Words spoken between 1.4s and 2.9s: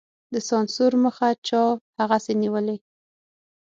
چا هغسې نېولې.